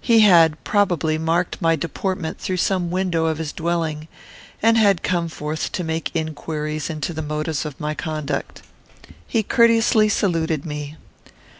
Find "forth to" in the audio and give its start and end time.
5.28-5.84